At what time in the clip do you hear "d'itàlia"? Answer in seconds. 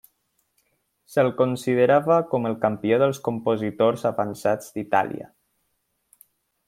4.79-5.29